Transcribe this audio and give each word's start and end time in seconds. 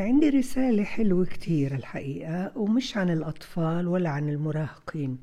عندي 0.00 0.28
رسالة 0.28 0.84
حلوة 0.84 1.24
كتير 1.24 1.74
الحقيقة 1.74 2.52
ومش 2.58 2.96
عن 2.96 3.10
الأطفال 3.10 3.88
ولا 3.88 4.10
عن 4.10 4.28
المراهقين. 4.28 5.18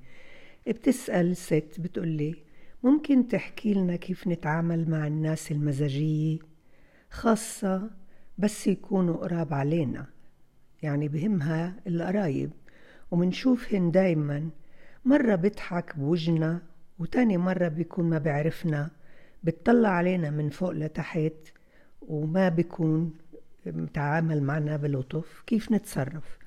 بتسأل 0.67 1.37
ست 1.37 1.75
بتقولي 1.79 2.35
ممكن 2.83 3.27
تحكي 3.27 3.73
لنا 3.73 3.95
كيف 3.95 4.27
نتعامل 4.27 4.89
مع 4.89 5.07
الناس 5.07 5.51
المزاجية؟ 5.51 6.39
خاصة 7.09 7.89
بس 8.37 8.67
يكونوا 8.67 9.17
قراب 9.17 9.53
علينا. 9.53 10.05
يعني 10.83 11.07
بهمها 11.07 11.75
القرايب. 11.87 12.51
ومنشوفهن 13.11 13.91
دايما 13.91 14.49
مرة 15.05 15.35
بيضحك 15.35 15.97
بوجنا 15.97 16.61
وتاني 16.99 17.37
مرة 17.37 17.67
بيكون 17.67 18.09
ما 18.09 18.17
بيعرفنا 18.17 18.89
بتطلع 19.43 19.89
علينا 19.89 20.29
من 20.29 20.49
فوق 20.49 20.71
لتحت 20.71 21.33
وما 22.01 22.49
بيكون 22.49 23.13
متعامل 23.65 24.43
معنا 24.43 24.77
بلطف 24.77 25.43
كيف 25.47 25.71
نتصرف. 25.71 26.37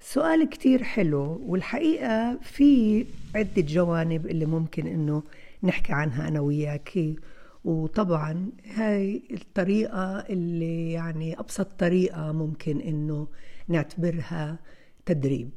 سؤال 0.00 0.48
كتير 0.48 0.82
حلو 0.82 1.40
والحقيقة 1.46 2.38
في 2.42 3.06
عدة 3.34 3.62
جوانب 3.62 4.26
اللي 4.26 4.46
ممكن 4.46 4.86
إنه 4.86 5.22
نحكي 5.62 5.92
عنها 5.92 6.28
أنا 6.28 6.40
وياكي 6.40 7.16
وطبعا 7.64 8.50
هاي 8.74 9.22
الطريقة 9.30 10.18
اللي 10.18 10.92
يعني 10.92 11.40
أبسط 11.40 11.66
طريقة 11.78 12.32
ممكن 12.32 12.80
إنه 12.80 13.28
نعتبرها 13.68 14.58
تدريب. 15.06 15.50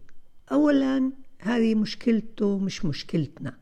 اولا 0.51 1.11
هذه 1.39 1.75
مشكلته 1.75 2.57
مش 2.57 2.85
مشكلتنا. 2.85 3.57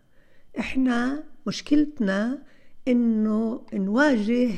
إحنا 0.60 1.24
مشكلتنا 1.48 2.40
إنه 2.88 3.62
نواجه 3.74 4.50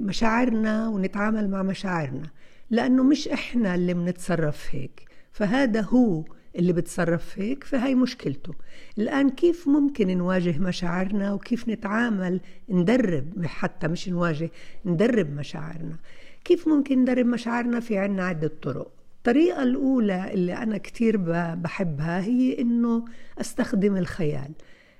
مشاعرنا 0.00 0.88
ونتعامل 0.88 1.50
مع 1.50 1.62
مشاعرنا 1.62 2.30
لأنه 2.70 3.02
مش 3.02 3.28
إحنا 3.28 3.74
اللي 3.74 3.94
بنتصرف 3.94 4.68
هيك 4.70 5.08
فهذا 5.32 5.80
هو 5.80 6.24
اللي 6.56 6.72
بتصرف 6.72 7.38
هيك 7.38 7.64
فهي 7.64 7.94
مشكلته. 7.94 8.54
الآن 8.98 9.30
كيف 9.30 9.68
ممكن 9.68 10.18
نواجه 10.18 10.58
مشاعرنا 10.58 11.32
وكيف 11.32 11.68
نتعامل 11.68 12.40
ندرب 12.68 13.46
حتى 13.46 13.88
مش 13.88 14.08
نواجه 14.08 14.50
ندرب 14.84 15.30
مشاعرنا؟ 15.36 15.96
كيف 16.44 16.68
ممكن 16.68 17.00
ندرب 17.00 17.26
مشاعرنا 17.26 17.80
في 17.80 17.98
عنا 17.98 18.24
عدة 18.24 18.52
طرق؟ 18.62 18.90
الطريقة 19.18 19.62
الأولى 19.62 20.34
اللي 20.34 20.54
أنا 20.54 20.78
كتير 20.78 21.16
بحبها 21.54 22.20
هي 22.20 22.60
إنه 22.60 23.04
أستخدم 23.40 23.96
الخيال. 23.96 24.50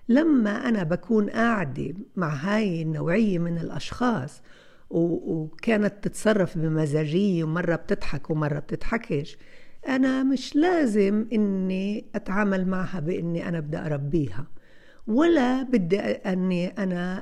لما 0.08 0.68
أنا 0.68 0.82
بكون 0.82 1.30
قاعدة 1.30 1.94
مع 2.16 2.28
هاي 2.34 2.82
النوعية 2.82 3.38
من 3.38 3.58
الأشخاص 3.58 4.42
وكانت 4.90 5.94
تتصرف 6.02 6.58
بمزاجية 6.58 7.44
ومرة 7.44 7.76
بتضحك 7.76 8.30
ومرة 8.30 8.58
بتضحكش 8.58 9.38
أنا 9.88 10.22
مش 10.22 10.56
لازم 10.56 11.26
إني 11.32 12.04
أتعامل 12.14 12.68
معها 12.68 13.00
بإني 13.00 13.48
أنا 13.48 13.60
بدي 13.60 13.78
أربيها 13.78 14.46
ولا 15.06 15.62
بدي 15.62 16.00
أني 16.00 16.68
أنا 16.68 17.18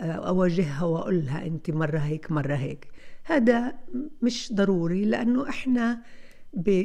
أواجهها 0.00 0.84
وأقول 0.84 1.24
لها 1.26 1.46
أنت 1.46 1.70
مرة 1.70 1.98
هيك 1.98 2.32
مرة 2.32 2.54
هيك. 2.54 2.88
هذا 3.24 3.74
مش 4.22 4.52
ضروري 4.52 5.04
لأنه 5.04 5.48
إحنا 5.48 6.02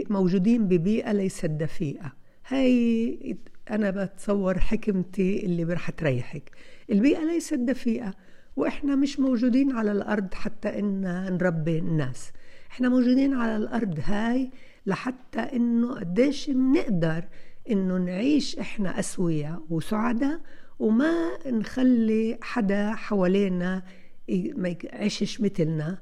موجودين 0.09 0.67
ببيئة 0.67 1.11
ليست 1.11 1.45
دفيئة. 1.45 2.13
هاي 2.47 3.37
أنا 3.71 3.89
بتصور 3.89 4.59
حكمتي 4.59 5.45
اللي 5.45 5.63
رح 5.63 5.89
تريحك. 5.89 6.51
البيئة 6.91 7.25
ليست 7.25 7.53
دفيئة 7.53 8.13
وإحنا 8.55 8.95
مش 8.95 9.19
موجودين 9.19 9.71
على 9.71 9.91
الأرض 9.91 10.33
حتى 10.33 10.79
إن 10.79 11.01
نربي 11.33 11.77
الناس. 11.79 12.31
إحنا 12.71 12.89
موجودين 12.89 13.33
على 13.33 13.55
الأرض 13.57 13.99
هاي 14.03 14.51
لحتى 14.85 15.39
إنه 15.39 15.95
قديش 15.99 16.49
بنقدر 16.49 17.23
إنه 17.69 17.97
نعيش 17.97 18.59
إحنا 18.59 18.99
أسوياء 18.99 19.63
وسعداء 19.69 20.41
وما 20.79 21.13
نخلي 21.47 22.37
حدا 22.41 22.91
حوالينا 22.91 23.83
ما 24.29 24.75
يعيشش 24.83 25.41
مثلنا 25.41 25.97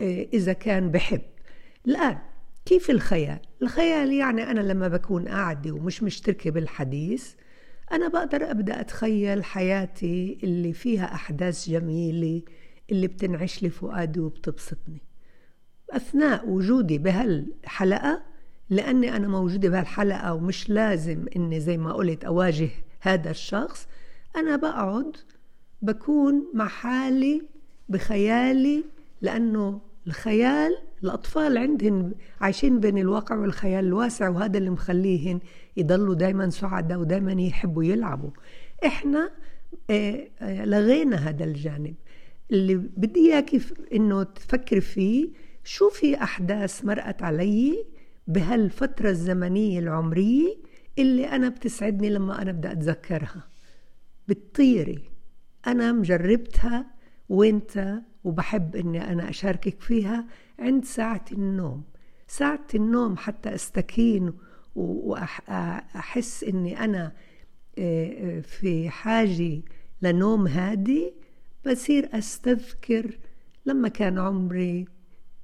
إيه، 0.00 0.28
إذا 0.32 0.52
كان 0.52 0.90
بحب. 0.90 1.20
الآن 1.86 2.18
كيف 2.64 2.90
الخيال؟ 2.90 3.38
الخيال 3.62 4.12
يعني 4.12 4.50
أنا 4.50 4.60
لما 4.60 4.88
بكون 4.88 5.28
قاعدة 5.28 5.72
ومش 5.72 6.02
مشتركة 6.02 6.50
بالحديث 6.50 7.34
أنا 7.92 8.08
بقدر 8.08 8.50
أبدأ 8.50 8.80
أتخيل 8.80 9.44
حياتي 9.44 10.38
اللي 10.42 10.72
فيها 10.72 11.14
أحداث 11.14 11.68
جميلة 11.68 12.42
اللي 12.90 13.06
بتنعش 13.06 13.62
لي 13.62 13.70
فؤادي 13.70 14.20
وبتبسطني 14.20 15.02
أثناء 15.90 16.48
وجودي 16.48 16.98
بهالحلقة 16.98 18.22
لأني 18.70 19.16
أنا 19.16 19.28
موجودة 19.28 19.68
بهالحلقة 19.68 20.34
ومش 20.34 20.70
لازم 20.70 21.26
إني 21.36 21.60
زي 21.60 21.76
ما 21.76 21.92
قلت 21.92 22.24
أواجه 22.24 22.68
هذا 23.00 23.30
الشخص 23.30 23.88
أنا 24.36 24.56
بقعد 24.56 25.16
بكون 25.82 26.50
مع 26.54 26.68
حالي 26.68 27.42
بخيالي 27.88 28.84
لأنه 29.20 29.80
الخيال 30.06 30.78
الأطفال 31.04 31.58
عندهم 31.58 32.14
عايشين 32.40 32.80
بين 32.80 32.98
الواقع 32.98 33.36
والخيال 33.36 33.84
الواسع 33.84 34.28
وهذا 34.28 34.58
اللي 34.58 34.70
مخليهن 34.70 35.40
يضلوا 35.76 36.14
دايما 36.14 36.50
سعداء 36.50 36.98
ودايما 36.98 37.32
يحبوا 37.32 37.84
يلعبوا. 37.84 38.30
إحنا 38.86 39.30
آه، 39.90 40.28
آه، 40.40 40.64
لغينا 40.64 41.16
هذا 41.16 41.44
الجانب. 41.44 41.94
اللي 42.50 42.74
بدي 42.74 43.20
إياك 43.20 43.50
إنه 43.92 44.22
تفكر 44.22 44.80
فيه 44.80 45.28
شو 45.64 45.90
في 45.90 46.22
أحداث 46.22 46.84
مرقت 46.84 47.22
علي 47.22 47.84
بهالفترة 48.26 49.10
الزمنية 49.10 49.78
العمرية 49.78 50.56
اللي 50.98 51.28
أنا 51.28 51.48
بتسعدني 51.48 52.10
لما 52.10 52.42
أنا 52.42 52.52
بدي 52.52 52.72
أتذكرها؟ 52.72 53.48
بتطيري. 54.28 54.98
أنا 55.66 55.92
مجربتها 55.92 56.86
وانت 57.28 58.02
وبحب 58.24 58.76
إني 58.76 59.12
أنا 59.12 59.30
أشاركك 59.30 59.80
فيها. 59.80 60.26
عند 60.62 60.84
ساعة 60.84 61.24
النوم. 61.32 61.82
ساعة 62.26 62.66
النوم 62.74 63.16
حتى 63.16 63.54
أستكين 63.54 64.32
واحس 64.74 66.44
إني 66.44 66.84
أنا 66.84 67.12
آه، 67.78 68.38
آه، 68.38 68.40
في 68.40 68.90
حاجة 68.90 69.60
لنوم 70.02 70.46
هادي 70.46 71.12
بصير 71.66 72.08
أستذكر 72.18 73.18
لما 73.66 73.88
كان 73.88 74.18
عمري 74.18 74.84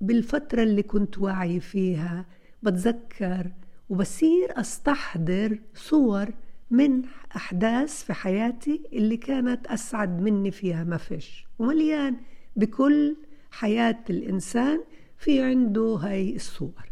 بالفترة 0.01 0.63
اللي 0.63 0.83
كنت 0.83 1.19
واعي 1.19 1.61
فيها 1.61 2.27
بتذكر 2.63 3.51
وبصير 3.89 4.61
أستحضر 4.61 5.59
صور 5.75 6.29
من 6.71 7.03
أحداث 7.37 8.05
في 8.05 8.13
حياتي 8.13 8.83
اللي 8.93 9.17
كانت 9.17 9.67
أسعد 9.67 10.21
مني 10.21 10.51
فيها 10.51 10.85
ما 10.85 10.97
فيش. 10.97 11.47
ومليان 11.59 12.17
بكل 12.57 13.17
حياة 13.51 13.99
الإنسان 14.11 14.81
في 15.19 15.43
عنده 15.43 15.83
هاي 16.03 16.37
الصور. 16.37 16.91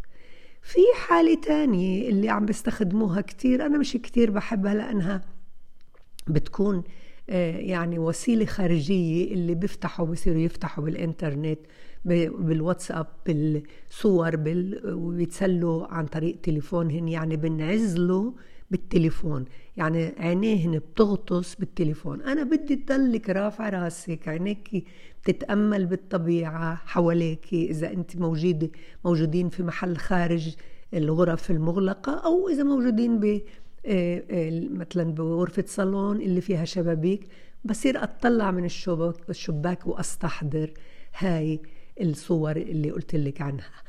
في 0.63 0.79
حالة 1.07 1.35
تانية 1.41 2.09
اللي 2.09 2.29
عم 2.29 2.47
بستخدموها 2.47 3.21
كتير 3.21 3.67
أنا 3.67 3.79
مش 3.79 3.93
كتير 3.93 4.31
بحبها 4.31 4.75
لأنها 4.75 5.21
بتكون 6.29 6.83
آه، 7.31 7.57
يعني 7.57 7.99
وسيلة 7.99 8.45
خارجية 8.45 9.35
اللي 9.35 9.55
بيفتحوا 9.55 10.07
بصيروا 10.07 10.41
يفتحوا 10.41 10.85
بالإنترنت 10.85 11.59
بالواتساب 12.05 13.07
بالصور 13.27 14.37
بال... 14.37 14.95
ويتسلوا 14.95 15.87
عن 15.87 16.07
طريق 16.07 16.41
تليفونهن. 16.43 17.09
يعني 17.09 17.37
بنعزلوا 17.37 18.33
بالتليفون. 18.71 19.45
يعني 19.77 20.13
عينيهن 20.19 20.79
بتغطس 20.79 21.55
بالتليفون. 21.55 22.23
أنا 22.23 22.43
بدي 22.43 22.77
تضلك 22.77 23.31
رافعة 23.31 23.71
راسك 23.71 24.29
عينيك 24.29 24.85
تتأمل 25.25 25.87
بالطبيعة 25.87 26.75
حواليك 26.75 27.53
إذا 27.53 27.93
أنت 27.93 28.17
موجودة 28.17 28.71
موجودين 29.05 29.49
في 29.49 29.63
محل 29.63 29.97
خارج 29.97 30.55
الغرف 30.95 31.51
المغلقة 31.51 32.13
أو 32.13 32.49
إذا 32.49 32.63
موجودين 32.63 33.21
ب 33.21 33.41
آه، 33.87 34.23
آه، 34.31 34.69
مثلا 34.71 35.15
بغرفة 35.15 35.65
صالون 35.67 36.17
اللي 36.17 36.41
فيها 36.41 36.65
شبابيك. 36.65 37.29
بصير 37.65 38.03
أطلع 38.03 38.51
من 38.51 38.65
الشباك 38.65 39.31
الشباك 39.31 39.87
وأستحضر 39.87 40.71
هاي 41.19 41.61
الصور 42.01 42.57
اللي 42.57 42.91
قلت 42.91 43.15
لك 43.15 43.41
عنها. 43.41 43.86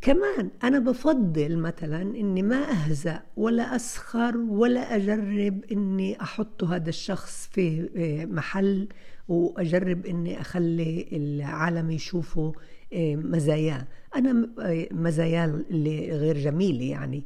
كمان 0.00 0.50
أنا 0.64 0.78
بفضل 0.78 1.58
مثلا 1.58 2.02
إني 2.02 2.42
ما 2.42 2.70
أهزأ 2.70 3.22
ولا 3.36 3.76
أسخر 3.76 4.36
ولا 4.36 4.96
أجرب 4.96 5.64
إني 5.72 6.22
أحط 6.22 6.64
هذا 6.64 6.88
الشخص 6.88 7.48
في 7.52 7.90
آه، 7.96 8.24
محل 8.24 8.88
وأجرب 9.28 10.06
إني 10.06 10.40
أخلي 10.40 11.08
العالم 11.12 11.90
يشوفوا 11.90 12.52
آه، 12.92 13.16
مزاياه 13.16 13.86
أنا 14.16 14.48
آه، 14.60 14.86
مزاياه 14.90 15.44
اللي 15.70 16.10
غير 16.10 16.38
جميلة 16.38 16.84
يعني. 16.84 17.24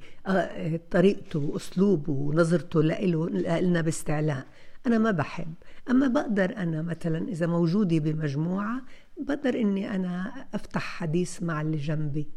طريقته 0.91 1.39
وأسلوبه 1.39 2.13
ونظرته 2.13 2.83
لنا 2.83 3.81
باستعلاء. 3.81 4.47
أنا 4.87 4.99
ما 4.99 5.11
بحب. 5.11 5.55
أما 5.91 6.09
بقدر 6.09 6.57
أنا 6.57 6.83
مثلا 6.83 7.29
إذا 7.29 7.47
موجودة 7.47 7.99
بمجموعة 7.99 8.83
بقدر 9.21 9.55
إني 9.55 9.95
أنا 9.95 10.33
أفتح 10.55 10.83
حديث 10.83 11.43
مع 11.43 11.61
اللي 11.61 11.77
جنبي. 11.77 12.29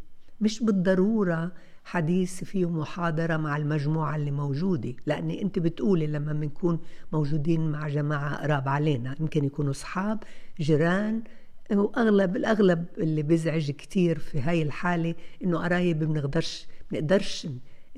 مش 0.44 0.64
بالضرورة 0.64 1.52
حديث 1.84 2.44
فيه 2.44 2.70
محاضرة 2.70 3.38
مع 3.38 3.58
المجموعة 3.58 4.16
اللي 4.16 4.32
موجودة 4.32 4.94
لأني 5.06 5.42
أنت 5.42 5.60
بتقولي 5.60 6.08
لما 6.08 6.34
بنكون 6.34 6.80
موجودين 7.14 7.72
مع 7.72 7.88
جماعة 7.88 8.36
قراب 8.44 8.68
علينا 8.68 9.16
يمكن 9.20 9.46
يكونوا 9.46 9.72
أصحاب 9.72 10.24
جيران 10.60 11.24
واغلب 11.72 12.36
الأغلب 12.36 12.86
اللي 12.98 13.24
بيزعج 13.24 13.72
كتير 13.72 14.20
في 14.20 14.42
هاي 14.42 14.62
الحالة 14.62 15.16
إنه 15.44 15.58
قرايب 15.60 16.00
بنقدرش 16.00 16.68
بنقدرش 16.92 17.48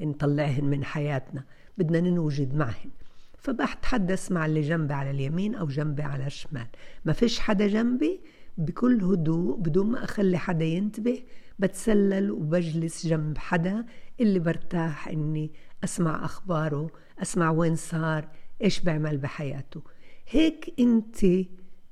نطلعهن 0.01 0.65
من 0.65 0.83
حياتنا 0.83 1.43
بدنا 1.77 1.99
ننوجد 1.99 2.55
معهن. 2.55 2.89
فبتحدث 3.37 4.31
مع 4.31 4.45
اللي 4.45 4.61
جنبي 4.61 4.93
على 4.93 5.11
اليمين 5.11 5.55
أو 5.55 5.65
جنبي 5.67 6.03
على 6.03 6.27
الشمال. 6.27 6.67
ما 7.05 7.13
فيش 7.13 7.39
حدا 7.39 7.67
جنبي 7.67 8.19
بكل 8.57 9.03
هدوء 9.03 9.57
بدون 9.57 9.91
ما 9.91 10.03
أخلي 10.03 10.37
حدا 10.37 10.65
ينتبه 10.65 11.23
بتسلل 11.59 12.31
وبجلس 12.31 13.07
جنب 13.07 13.37
حدا 13.37 13.85
اللي 14.19 14.39
برتاح 14.39 15.07
إني 15.07 15.51
أسمع 15.83 16.25
أخباره 16.25 16.89
أسمع 17.21 17.51
وين 17.51 17.75
صار 17.75 18.29
إيش 18.63 18.79
بيعمل 18.79 19.17
بحياته. 19.17 19.81
هيك 20.29 20.73
أنت 20.79 21.25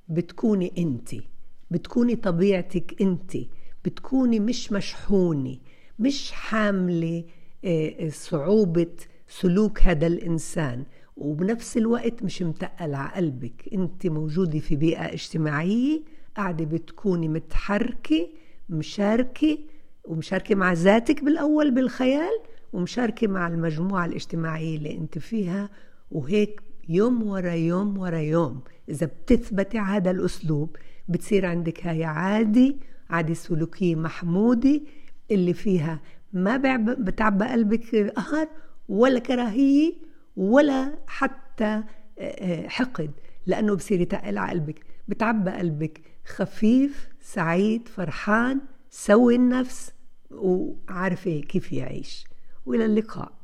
بتكوني 0.09 0.73
انتِ 0.77 1.09
بتكوني 1.71 2.15
طبيعتك 2.15 3.01
أنت 3.01 3.37
بتكوني 3.85 4.39
مش 4.39 4.71
مشحونة 4.71 5.57
مش 5.99 6.31
حاملة 6.31 7.23
آه، 7.65 8.09
صعوبة 8.09 8.91
سلوك 9.27 9.81
هذا 9.81 10.07
الإنسان. 10.07 10.85
وبنفس 11.17 11.77
الوقت 11.77 12.23
مش 12.23 12.41
متقل 12.41 12.93
على 12.95 13.11
قلبك. 13.15 13.69
أنت 13.73 14.07
موجودة 14.07 14.59
في 14.59 14.75
بيئة 14.75 15.13
اجتماعية 15.13 16.01
قاعدة 16.37 16.65
بتكوني 16.65 17.27
متحركة 17.27 18.27
مشاركة 18.69 19.57
ومشاركة 20.05 20.55
مع 20.55 20.73
ذاتك 20.73 21.23
بالأول 21.23 21.71
بالخيال 21.71 22.39
ومشاركة 22.73 23.27
مع 23.27 23.47
المجموعة 23.47 24.05
الاجتماعية 24.05 24.77
اللي 24.77 24.97
أنت 24.97 25.17
فيها 25.17 25.69
وهيك 26.11 26.61
يوم 26.89 27.23
ورا 27.23 27.51
يوم 27.51 27.97
ورا 27.97 28.17
يوم. 28.17 28.61
إذا 28.89 29.05
بتثبتي 29.05 29.79
هذا 29.79 30.11
الأسلوب 30.11 30.75
بتصير 31.09 31.45
عندك 31.45 31.87
هاي 31.87 32.03
عادي 32.03 32.77
عادي 33.09 33.33
سلوكية 33.33 33.95
محمودة 33.95 34.81
اللي 35.31 35.53
فيها 35.53 35.99
ما 36.33 36.57
بتعبى 36.77 37.45
قلبك 37.45 37.95
قهر 37.95 38.47
ولا 38.89 39.19
كراهية 39.19 39.93
ولا 40.37 40.93
حتى 41.07 41.65
آه، 41.65 41.83
آه، 42.19 42.67
حقد. 42.67 43.11
لأنه 43.45 43.75
بصير 43.75 44.01
يتقل 44.01 44.37
على 44.37 44.51
قلبك 44.51 44.85
بتعبى 45.07 45.51
قلبك. 45.51 46.01
خفيف 46.25 47.07
سعيد 47.21 47.87
فرحان 47.87 48.61
سوي 48.89 49.35
النفس 49.35 49.91
وعارفة 50.31 51.41
كيف 51.41 51.71
يعيش. 51.71 52.25
وإلى 52.65 52.85
اللقاء. 52.85 53.42